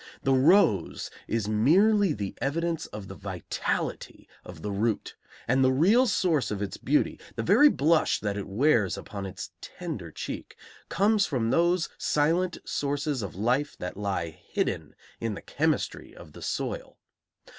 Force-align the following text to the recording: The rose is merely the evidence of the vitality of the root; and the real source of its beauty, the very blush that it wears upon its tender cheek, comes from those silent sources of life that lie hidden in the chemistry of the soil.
The 0.23 0.33
rose 0.33 1.11
is 1.27 1.47
merely 1.47 2.11
the 2.11 2.33
evidence 2.41 2.87
of 2.87 3.07
the 3.07 3.13
vitality 3.13 4.27
of 4.43 4.63
the 4.63 4.71
root; 4.71 5.15
and 5.47 5.63
the 5.63 5.71
real 5.71 6.07
source 6.07 6.49
of 6.49 6.59
its 6.59 6.75
beauty, 6.75 7.19
the 7.35 7.43
very 7.43 7.69
blush 7.69 8.19
that 8.19 8.35
it 8.35 8.47
wears 8.47 8.97
upon 8.97 9.27
its 9.27 9.51
tender 9.61 10.09
cheek, 10.09 10.57
comes 10.89 11.27
from 11.27 11.51
those 11.51 11.87
silent 11.99 12.57
sources 12.65 13.21
of 13.21 13.35
life 13.35 13.77
that 13.77 13.95
lie 13.95 14.31
hidden 14.31 14.95
in 15.19 15.35
the 15.35 15.39
chemistry 15.43 16.15
of 16.15 16.33
the 16.33 16.41
soil. 16.41 16.97